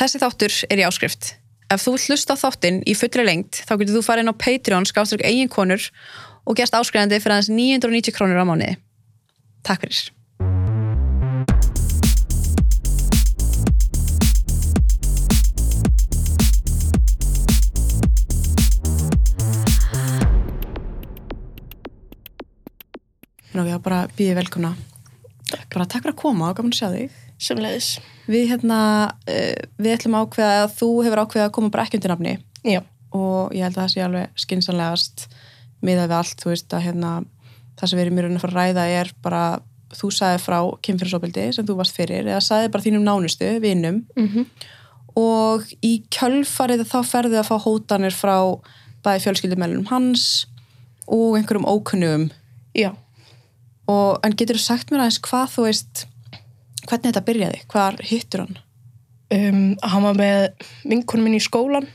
Þessi 0.00 0.16
þáttur 0.16 0.54
er 0.72 0.80
í 0.80 0.84
áskrift. 0.86 1.26
Ef 1.68 1.82
þú 1.84 1.92
hlusta 2.00 2.32
á 2.32 2.40
þáttinn 2.40 2.78
í 2.88 2.94
fullri 2.96 3.20
lengt 3.20 3.58
þá 3.68 3.74
getur 3.82 3.98
þú 3.98 4.00
farið 4.06 4.24
inn 4.24 4.32
á 4.32 4.40
Patreon 4.40 4.86
skáströk 4.88 5.26
eigin 5.28 5.52
konur 5.52 5.90
og 6.48 6.56
gerst 6.56 6.72
áskrifandi 6.72 7.20
fyrir 7.20 7.36
aðeins 7.36 7.52
990 7.52 8.16
krónur 8.16 8.40
á 8.40 8.48
mánuði. 8.48 8.80
Takk 9.60 9.84
fyrir. 9.84 10.08
Nú, 23.52 23.68
já, 23.68 23.76
bara 23.76 24.06
býðið 24.16 24.46
velkomna. 24.46 24.78
Bara 25.68 25.84
takk 25.84 26.06
fyrir 26.06 26.14
að 26.16 26.22
koma 26.24 26.54
og 26.54 26.56
gaman 26.56 26.72
að 26.72 26.80
sjá 26.80 26.88
þig. 26.96 27.26
Semleiðis. 27.40 27.90
Við 28.30 28.48
hérna, 28.52 28.80
uh, 29.26 29.60
við 29.80 29.94
ætlum 29.96 30.18
ákveða 30.20 30.64
að 30.64 30.74
þú 30.78 30.88
hefur 31.06 31.22
ákveðið 31.24 31.46
að 31.46 31.54
koma 31.56 31.70
bara 31.74 31.86
ekki 31.86 31.98
undir 31.98 32.12
nafni 32.12 32.34
Já. 32.62 32.80
og 33.16 33.54
ég 33.56 33.64
held 33.64 33.76
að 33.76 33.82
það 33.82 33.92
sé 33.94 34.04
alveg 34.04 34.42
skinsanlegast 34.44 35.26
miðað 35.80 36.10
við 36.10 36.16
allt, 36.18 36.42
þú 36.42 36.50
veist 36.52 36.74
að 36.76 36.84
hérna 36.84 37.12
það 37.80 37.88
sem 37.88 37.98
við 37.98 38.04
erum 38.04 38.18
í 38.20 38.24
raun 38.26 38.36
að 38.36 38.44
fara 38.44 38.52
að 38.52 38.58
ræða 38.60 38.84
er 39.00 39.12
bara 39.24 39.44
þú 39.96 40.10
sagði 40.14 40.42
frá 40.44 40.58
kynfyrirsóbildi 40.86 41.46
sem 41.56 41.66
þú 41.66 41.78
varst 41.80 41.96
fyrir 41.96 42.28
eða 42.28 42.42
sagði 42.44 42.70
bara 42.74 42.84
þínum 42.84 43.06
nánustu, 43.08 43.48
vinnum 43.62 44.04
Mm 44.16 44.28
-hmm. 44.28 44.46
og 45.16 45.64
í 45.82 46.04
kjölfarið 46.10 46.84
þá 46.86 47.00
ferðu 47.04 47.40
að 47.40 47.48
fá 47.48 47.56
hótanir 47.64 48.14
frá 48.14 48.60
bæði 49.02 49.24
fjölskyldumælunum 49.24 49.86
hans 49.86 50.46
og 51.08 51.36
einhverjum 51.38 51.66
ókunnugum 51.66 52.30
Já. 52.76 52.94
og 53.88 54.20
en 54.22 54.36
getur 54.36 54.56
þú 54.56 54.60
sagt 54.60 54.90
mér 54.90 55.00
aðeins 55.00 55.20
hvað 55.20 55.48
þú 55.56 55.62
veist 55.66 56.06
hvernig 56.86 57.10
þetta 57.10 57.26
byrjaði, 57.26 57.62
hvar 57.70 57.96
hittur 58.02 58.44
hann? 58.44 58.58
Um, 59.30 59.76
hann 59.82 60.02
var 60.02 60.16
með 60.18 60.66
vinkonum 60.90 61.28
minn 61.28 61.38
í 61.38 61.44
skólan 61.44 61.86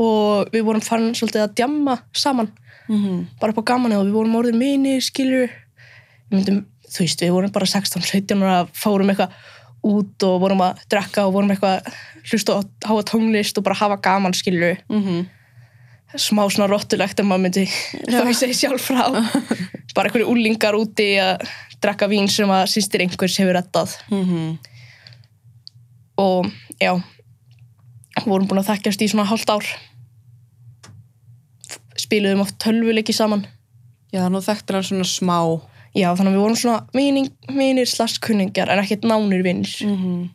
og 0.00 0.48
við 0.54 0.64
vorum 0.64 0.84
farin 0.84 1.12
svolítið 1.16 1.44
að 1.44 1.56
djamma 1.60 1.98
saman, 2.16 2.48
Mm 2.90 3.04
-hmm. 3.04 3.40
bara 3.40 3.52
upp 3.52 3.58
á 3.62 3.70
gamanið 3.70 3.98
og 3.98 4.06
við 4.06 4.12
vorum 4.12 4.34
orðið 4.34 4.56
minni, 4.58 5.00
skilur. 5.00 5.50
Myndum, 6.30 6.64
þú 6.90 6.98
veist, 7.04 7.22
við 7.22 7.30
vorum 7.30 7.52
bara 7.52 7.66
16-17 7.66 8.42
og 8.42 8.68
fórum 8.74 9.10
eitthvað 9.10 9.30
út 9.82 10.22
og 10.22 10.40
vorum 10.40 10.60
að 10.60 10.80
drekka 10.90 11.26
og 11.26 11.32
vorum 11.32 11.50
eitthvað 11.50 11.76
að 11.78 11.94
hlusta 12.30 12.56
á 12.58 12.60
háa 12.88 13.02
tónlist 13.06 13.58
og 13.58 13.64
bara 13.64 13.78
hafa 13.78 13.96
gaman, 13.96 14.34
skilur. 14.34 14.76
Mm 14.88 15.02
-hmm. 15.02 15.26
Smá 16.16 16.50
svona 16.50 16.66
rottulegt 16.66 17.20
en 17.20 17.26
maður 17.26 17.42
myndi 17.42 17.64
þá 18.10 18.26
ég 18.26 18.34
segi 18.34 18.54
sjálf 18.54 18.90
frá. 18.90 19.06
bara 19.94 20.08
einhverju 20.08 20.26
úlingar 20.26 20.74
úti 20.74 21.18
að 21.20 21.46
drekka 21.82 22.08
vín 22.10 22.28
sem 22.30 22.50
að 22.50 22.66
sýstir 22.72 23.04
einhvers 23.04 23.38
hefur 23.40 23.56
rettað. 23.58 23.96
Mm 24.12 24.58
og 26.20 26.50
já 26.76 26.90
vorum 28.26 28.44
búin 28.44 28.58
að 28.60 28.74
þekkjast 28.74 29.00
í 29.00 29.06
svona 29.08 29.24
hálft 29.24 29.48
ár. 29.48 29.64
Spiluðum 31.96 32.42
oft 32.44 32.58
tölvuleiki 32.60 33.14
saman. 33.16 33.46
Já, 34.12 34.26
nú 34.28 34.42
þekktur 34.44 34.76
hann 34.76 34.84
svona 34.84 35.06
smá. 35.08 35.38
Já 35.96 36.10
þannig 36.12 36.34
að 36.34 36.36
við 36.36 36.42
vorum 36.42 36.58
svona 36.60 37.30
vinir 37.56 37.88
slags 37.88 38.18
kunningar 38.20 38.68
en 38.68 38.82
ekkert 38.82 39.08
nánir 39.08 39.46
vinir. 39.46 39.72
Mm 39.86 40.28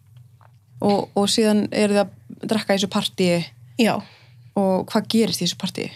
og, 0.84 1.10
og 1.16 1.30
síðan 1.32 1.66
eru 1.74 1.96
þið 1.96 2.02
að 2.04 2.10
drekka 2.50 2.74
í 2.74 2.78
þessu 2.78 2.90
partíi 2.92 3.38
já, 3.82 3.94
og 4.58 4.86
hvað 4.92 5.08
gerist 5.14 5.42
í 5.42 5.46
þessu 5.46 5.60
partíi? 5.62 5.90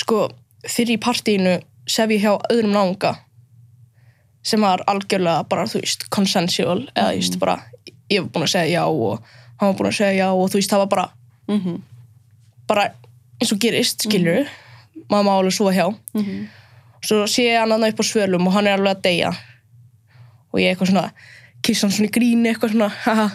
sko 0.00 0.28
fyrir 0.68 0.96
í 0.96 1.00
partíinu 1.00 1.60
sef 1.86 2.10
ég 2.10 2.20
hjá 2.24 2.34
öðrum 2.50 2.72
nánga 2.72 3.14
sem 4.42 4.60
var 4.60 4.82
algjörlega 4.86 5.44
bara 5.48 5.66
þú 5.68 5.80
veist 5.80 6.08
consensual 6.10 6.88
eða 6.94 7.12
þú 7.12 7.16
veist 7.16 7.38
bara 7.38 7.56
ég 8.10 8.22
var 8.22 8.30
búin 8.34 8.46
að 8.46 8.52
segja 8.54 8.80
já 8.80 8.84
og 8.88 9.20
hann 9.60 9.72
var 9.72 9.78
búin 9.78 9.90
að 9.90 9.98
segja 9.98 10.24
já 10.24 10.28
og 10.32 10.50
þú 10.50 10.60
veist 10.60 10.70
það 10.70 10.84
var 10.84 10.92
bara 10.96 11.08
Mm 11.50 11.60
-hmm. 11.60 11.80
bara 12.68 12.82
eins 13.40 13.52
og 13.52 13.58
gerist, 13.58 14.02
skilur 14.02 14.46
maður 15.10 15.24
má 15.24 15.30
alveg 15.30 15.52
svo 15.52 15.70
hjá. 15.72 15.94
Mm 16.14 16.24
-hmm. 16.24 16.46
svo 17.00 17.26
sé 17.26 17.42
ég 17.42 17.58
hann 17.58 17.72
annað 17.72 17.88
upp 17.88 18.00
á 18.00 18.04
svölum 18.04 18.46
og 18.46 18.52
hann 18.52 18.66
er 18.66 18.72
alveg 18.72 18.96
að 18.96 19.02
deyja. 19.02 19.32
Og 20.52 20.60
ég 20.60 20.68
eitthvað 20.70 20.86
svona 20.88 21.10
kissa 21.62 21.86
hann 21.86 21.96
svona 21.96 22.08
í 22.08 22.16
gríni 22.16 22.48
eitthvað 22.48 22.70
svona 22.70 22.88
haha, 23.04 23.30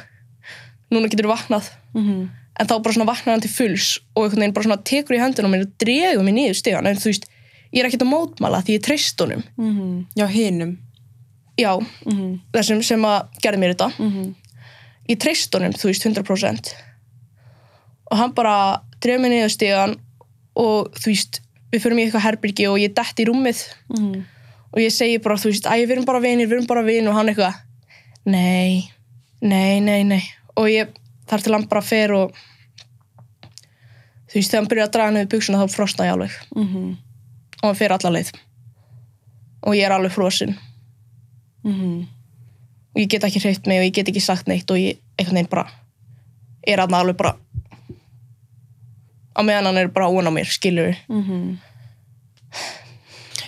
núna 0.91 1.07
getur 1.07 1.25
þú 1.25 1.35
vaknað. 1.35 1.65
Mhm. 1.93 2.29
En 2.59 2.67
þá 2.67 2.75
bara 2.81 2.93
svona 2.95 3.07
vaknar 3.09 3.33
hann 3.35 3.41
til 3.43 3.51
fulls 3.51 3.99
og 4.15 4.23
einhvern 4.25 4.41
veginn 4.45 4.53
bara 4.55 4.63
svona 4.69 4.83
tekur 4.87 5.15
í 5.17 5.21
höndunum 5.21 5.55
og 5.59 5.65
dregur 5.81 6.23
mér 6.23 6.33
niður 6.37 6.55
stegan 6.61 6.87
en 6.87 6.95
þú 6.95 7.11
veist, 7.11 7.25
ég 7.73 7.81
er 7.81 7.89
ekkert 7.89 8.05
að 8.05 8.11
mótmæla 8.13 8.61
því 8.63 8.77
ég 8.77 8.83
treyst 8.85 9.19
honum. 9.19 9.43
Mhm. 9.57 10.05
Já, 10.15 10.25
hinum. 10.31 10.77
Já, 11.59 11.73
Mhm. 12.05 12.39
þessum 12.53 12.83
sem 12.83 13.01
að 13.01 13.27
gerði 13.43 13.59
mér 13.59 13.75
þetta. 13.75 13.91
Mhm. 13.99 14.35
ég 15.09 15.19
treyst 15.19 15.51
honum, 15.53 15.71
þú 15.73 15.85
veist, 15.91 16.03
100% 16.05 16.73
og 18.11 18.17
hann 18.17 18.31
bara 18.33 18.81
dregur 19.01 19.21
mér 19.21 19.29
niður 19.35 19.51
stegan 19.53 19.95
og 20.55 20.93
þú 20.95 21.11
veist, 21.11 21.39
við 21.73 21.81
förum 21.83 21.99
í 21.99 22.05
eitthvað 22.07 22.25
herbyrgi 22.25 22.67
og 22.71 22.79
ég 22.79 22.93
dett 22.95 23.19
í 23.19 23.25
rúmið. 23.27 23.65
Mhm. 23.89 24.23
og 24.75 24.81
ég 24.81 24.91
segi 24.91 25.21
bara, 25.23 25.35
þú 25.35 25.51
veist, 25.53 25.63
æ, 25.71 25.85
við 25.87 25.91
erum 25.91 26.05
bara 26.05 26.19
vinir, 26.19 26.47
við 26.47 26.51
erum 26.57 26.65
bara 26.67 26.81
vinir. 26.83 27.07
Og 27.07 27.13
hann 27.15 27.27
eitthvað, 27.29 27.53
nei, 28.25 28.89
nei, 29.41 29.79
nei, 29.79 30.03
nei. 30.03 30.23
Og 30.57 30.65
ég 30.67 30.89
þar 31.29 31.41
til 31.43 31.53
hann 31.53 31.67
bara 31.67 31.81
fer 31.81 32.11
og 32.13 32.33
þú 34.29 34.35
veist, 34.39 34.51
þegar 34.51 34.59
hann 34.61 34.69
byrjar 34.71 34.87
að 34.89 34.93
draga 34.95 35.11
niður 35.15 35.31
buksuna 35.35 35.61
þá 35.63 35.73
frosna 35.75 36.05
ég 36.07 36.13
alveg 36.13 36.31
Mhm. 36.55 36.97
og 37.61 37.69
hann 37.69 37.75
fer 37.79 37.91
alla 37.95 38.11
leið 38.17 38.31
og 39.63 39.73
ég 39.73 39.85
er 39.85 39.91
alveg 39.95 40.11
frosin 40.11 40.57
Mhm. 41.63 42.07
og 42.95 43.01
ég 43.01 43.07
get 43.09 43.23
ekki 43.23 43.39
hreitt 43.41 43.65
mig 43.67 43.79
og 43.79 43.85
ég 43.85 43.93
get 43.93 44.07
ekki 44.09 44.21
sagt 44.21 44.47
neitt 44.47 44.69
og 44.71 44.77
ég 44.77 44.97
einhvern 45.17 45.33
veginn 45.35 45.49
bara 45.49 45.69
er 46.67 46.77
aðna 46.79 46.99
alveg 47.01 47.17
bara 47.17 47.35
á 49.35 49.41
meðan 49.43 49.65
hann 49.65 49.77
er 49.77 49.87
bara 49.87 50.07
ón 50.07 50.27
á 50.27 50.31
mér, 50.31 50.45
skilur 50.45 50.93
við 50.93 50.97
Mhm. 51.09 51.57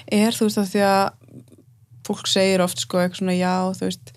Er 0.09 0.31
þú 0.31 0.45
veist 0.47 0.57
að 0.57 0.69
því 0.71 0.81
að 0.87 1.13
fólk 2.07 2.27
segir 2.27 2.61
oft 2.63 2.79
sko 2.79 2.97
eitthvað 2.97 3.19
svona 3.19 3.35
já 3.37 3.53
þú 3.75 3.85
veist 3.89 4.11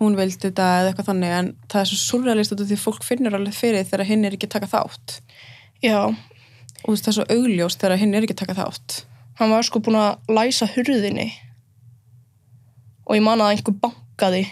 hún 0.00 0.16
vildi 0.18 0.48
þetta 0.48 0.66
eða 0.80 0.90
eitthvað 0.90 1.08
þannig 1.10 1.34
en 1.38 1.48
það 1.72 1.82
er 1.82 1.90
svo 1.90 1.98
surrealist 2.02 2.52
út 2.52 2.62
af 2.62 2.68
því 2.68 2.76
að 2.76 2.82
fólk 2.82 3.06
finnur 3.06 3.36
alveg 3.36 3.56
fyrir 3.56 3.86
þegar 3.88 4.08
hinn 4.10 4.26
er 4.28 4.36
ekki 4.36 4.48
að 4.48 4.54
taka 4.58 4.68
þátt. 4.72 5.16
Já, 5.84 6.00
og 6.84 7.00
það 7.00 7.10
er 7.12 7.16
svo 7.16 7.26
augljóst 7.32 7.80
þegar 7.80 8.02
hinn 8.02 8.12
er 8.14 8.26
ekki 8.26 8.36
að 8.36 8.42
taka 8.42 8.58
þátt. 8.58 8.98
Hann 9.40 9.52
var 9.52 9.66
sko 9.68 9.80
búin 9.84 9.98
að 10.00 10.30
læsa 10.36 10.68
hurðinni. 10.74 11.30
Og 13.06 13.16
ég 13.16 13.24
man 13.24 13.40
að 13.40 13.54
einhver 13.54 13.78
bankaði. 13.86 14.44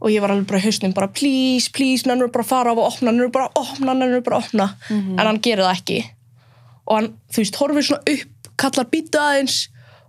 Og 0.00 0.10
ég 0.14 0.22
var 0.24 0.32
alveg 0.32 0.48
bara 0.48 0.62
í 0.62 0.64
hausnum 0.64 0.94
bara 0.96 1.10
please, 1.12 1.70
please, 1.76 2.08
nennur 2.08 2.30
bara 2.32 2.46
að 2.46 2.50
fara 2.50 2.72
á 2.72 2.74
og 2.74 2.86
opna 2.86 3.12
nennur 3.12 3.30
bara 3.34 3.50
að 3.50 3.62
opna, 3.62 3.94
nennur 3.94 4.22
bara 4.26 4.40
að 4.40 4.46
opna. 4.48 4.70
En 5.18 5.26
hann 5.26 5.42
gerir 5.44 5.66
það 5.66 5.76
ekki. 5.76 5.98
Og 6.88 6.94
hann, 6.96 7.10
þú 7.30 7.44
veist, 7.44 7.58
horfir 7.60 7.86
svona 7.86 8.14
upp 8.16 8.54
kallar 8.60 8.88
býta 8.90 9.26
aðeins, 9.28 9.58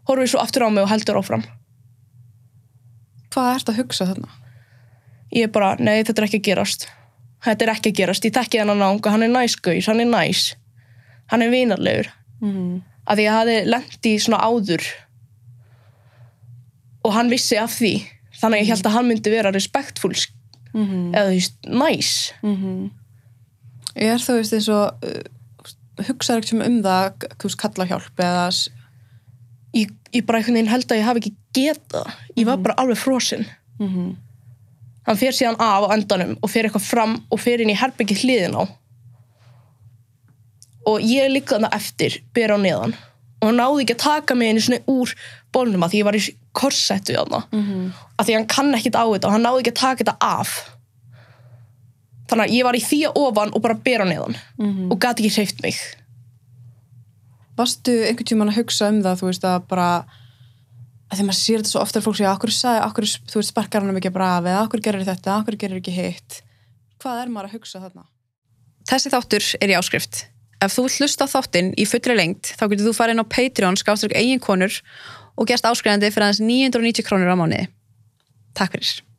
horfir 0.07 0.31
svo 0.31 0.41
aftur 0.41 0.65
á 0.65 0.69
mig 0.71 0.85
og 0.85 0.89
heldur 0.93 1.19
áfram 1.19 1.43
Hvað 3.31 3.55
ert 3.55 3.69
að 3.69 3.77
hugsa 3.81 4.05
þarna? 4.05 4.27
ég 5.31 5.43
er 5.47 5.51
bara, 5.51 5.75
nei, 5.79 6.03
þetta 6.03 6.19
er 6.19 6.25
ekki 6.27 6.39
að 6.41 6.47
gerast. 6.49 6.87
Þetta 7.45 7.63
er 7.65 7.69
ekki 7.71 7.89
að 7.93 7.99
gerast, 8.01 8.25
ég 8.27 8.33
tekki 8.35 8.59
hann 8.59 8.69
að 8.73 8.81
nánga 8.81 9.11
hann 9.13 9.23
er 9.23 9.29
næs 9.31 9.55
gauð, 9.63 9.85
hann 9.87 10.01
er 10.03 10.09
næs. 10.11 10.55
Hann 11.31 11.41
er 11.41 11.49
vinarlegur 11.53 12.09
Mm. 12.41 12.81
að 13.07 13.17
því 13.17 13.25
að 13.29 13.37
hafi 13.37 13.55
lent 13.69 14.07
í 14.09 14.13
svona 14.19 14.39
áður. 14.41 14.83
Og 17.05 17.13
hann 17.13 17.29
vissi 17.29 17.57
af 17.57 17.71
því. 17.79 17.93
Þannig 18.41 18.57
að 18.57 18.61
ég 18.63 18.69
held 18.71 18.85
að 18.85 18.95
hann 18.95 19.07
myndi 19.07 19.31
vera 19.33 19.51
respektfull 19.51 20.17
Mm 20.73 20.85
-hmm. 20.87 21.15
eða 21.15 21.27
þú 21.27 21.33
veist, 21.35 21.55
næs. 21.67 22.33
Er 23.95 24.17
þú 24.17 24.33
veist 24.37 24.53
eins 24.53 24.69
og 24.69 24.93
uh, 25.03 26.03
hugsaður 26.07 26.37
ekkert 26.43 26.67
um 26.67 26.81
það 26.83 27.11
þú 27.37 27.43
veist 27.43 27.57
kalla 27.59 27.85
hjálp 27.85 28.17
eða 28.19 28.45
ég, 29.73 29.91
ég 30.13 30.25
bara 30.25 30.39
einhvern 30.39 30.53
veginn 30.59 30.71
held 30.71 30.85
að 30.91 30.97
ég 30.99 31.05
hafi 31.07 31.19
ekki 31.23 31.33
geta 31.53 32.03
ég 32.37 32.45
var 32.45 32.57
bara 32.57 32.75
alveg 32.81 32.97
frosinn 32.97 33.45
Mhm. 33.79 34.15
hann 35.07 35.17
fer 35.17 35.31
síðan 35.33 35.55
af 35.59 35.87
á 35.89 35.93
endanum 35.95 36.37
og 36.43 36.49
fer 36.49 36.63
eitthvað 36.67 36.85
fram 36.85 37.15
og 37.31 37.39
fer 37.39 37.61
inn 37.61 37.69
í 37.73 37.75
herbyggi 37.75 38.13
hliðin 38.21 38.53
á. 38.53 38.63
Og 40.89 41.01
ég 41.05 41.29
líka 41.31 41.55
þarna 41.57 41.69
eftir 41.77 42.19
ber 42.33 42.53
á 42.53 42.57
neðan. 42.61 42.93
Og 43.41 43.47
hann 43.49 43.57
náði 43.57 43.83
ekki 43.85 43.95
að 43.95 44.03
taka 44.03 44.35
mig 44.37 44.49
einu 44.51 44.61
svona 44.61 44.81
úr 44.89 45.13
bólnum 45.53 45.83
að 45.85 45.93
því 45.93 45.99
ég 46.01 46.05
var 46.07 46.17
í 46.17 46.21
korsettu 46.57 47.15
þarna. 47.17 47.43
Mhm. 47.51 47.91
að 48.19 48.25
því 48.27 48.33
hann 48.37 48.45
kann 48.47 48.73
ekkit 48.75 48.95
á 48.97 49.03
þetta 49.09 49.25
og 49.25 49.31
hann 49.31 49.43
náði 49.45 49.61
ekki 49.63 49.71
að 49.73 49.81
taka 49.81 50.03
þetta 50.03 50.17
af. 50.21 50.51
Þannig 52.29 52.45
að 52.47 52.53
ég 52.57 52.63
var 52.63 52.73
í 52.77 52.83
því 52.85 52.99
ofan 53.15 53.53
og 53.55 53.61
bara 53.61 53.73
ber 53.73 53.99
á 54.01 54.05
neðan 54.05 54.35
Mhm. 54.59 54.91
og 54.91 54.99
gati 54.99 55.23
ekki 55.25 55.35
hreift 55.35 55.61
mig 55.63 55.75
Varstu 57.59 57.93
einhvern 58.07 58.29
tímann 58.31 58.51
að 58.51 58.61
hugsa 58.61 58.89
um 58.91 59.01
það 59.03 59.21
þú 59.21 59.29
veist 59.29 59.47
að 59.47 59.65
bara 59.71 59.87
að 61.11 61.19
því 61.19 61.25
maður 61.27 61.39
sér 61.41 61.61
þetta 61.61 61.71
svo 61.73 61.81
ofta 61.83 61.99
að 61.99 62.05
fólk 62.07 62.19
segja 62.19 62.31
okkur 62.35 62.53
okkur, 62.87 63.07
þú 63.27 63.41
veist, 63.41 63.51
sparkar 63.51 63.83
hann 63.83 63.99
ekki 63.99 64.13
bara 64.15 64.29
af 64.37 64.47
eða 64.47 64.63
okkur 64.65 64.83
gerir 64.85 65.07
þetta, 65.07 65.37
okkur 65.41 65.59
gerir 65.59 65.81
ekki 65.81 65.95
hitt? 65.95 66.39
Hvað 67.03 67.23
er 67.25 67.33
maður 67.33 67.49
að 67.49 67.55
hugsa 67.57 67.81
þarna? 67.83 68.07
Þessi 68.87 69.11
þáttur 69.11 69.49
er 69.59 69.73
í 69.73 69.77
áskrift. 69.77 70.23
Ef 70.61 70.75
þú 70.75 70.87
vill 70.87 70.97
hlusta 71.01 71.27
þáttinn 71.27 71.71
í 71.75 71.87
fullri 71.89 72.15
lengt 72.15 72.53
þá 72.55 72.65
getur 72.71 72.87
þú 72.87 72.95
farið 72.95 73.17
inn 73.17 73.25
á 73.25 73.33
Patreon 73.35 73.79
skáströk 73.81 74.15
eigin 74.15 74.41
konur 74.43 74.79
og 75.35 75.49
gerst 75.49 75.67
áskrifandi 75.67 76.11
fyrir 76.13 76.29
aðeins 76.29 76.43
990 76.45 77.07
krónur 77.07 77.33
á 77.33 77.35
mánuði. 77.35 77.65
Takk 78.55 78.77
fyrir 78.77 79.10